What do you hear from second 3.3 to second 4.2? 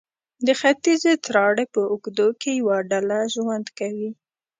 ژوند کوي.